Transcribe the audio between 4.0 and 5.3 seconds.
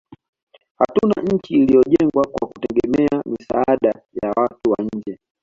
ya watu wa nje